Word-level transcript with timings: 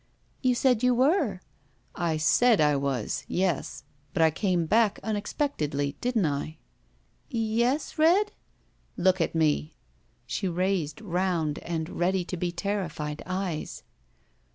"You 0.41 0.55
said 0.55 0.81
you 0.81 0.95
were 0.95 1.41
—""I 1.95 2.17
said 2.17 2.59
I 2.59 2.75
was. 2.75 3.23
Yes. 3.27 3.83
But 4.13 4.23
I 4.23 4.31
came 4.31 4.65
back 4.65 4.99
unex 5.03 5.35
pectedly, 5.35 5.93
didn't 6.01 6.25
I?" 6.25 6.57
"Y 7.31 7.37
yes, 7.37 7.99
Red?" 7.99 8.31
"Look 8.97 9.21
at 9.21 9.35
me!" 9.35 9.75
She 10.25 10.47
raised 10.47 11.01
round 11.01 11.59
and 11.59 11.87
ready 11.99 12.25
to 12.25 12.35
be 12.35 12.51
terrified 12.51 13.21
eyes. 13.27 13.83